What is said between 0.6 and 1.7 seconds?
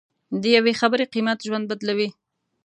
خبرې قیمت ژوند